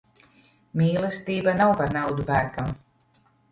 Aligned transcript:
Mīlestība 0.81 1.55
nav 1.61 1.75
par 1.83 1.95
naudu 1.99 2.27
pērkama. 2.33 2.77